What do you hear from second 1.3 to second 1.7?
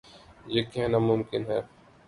ہے۔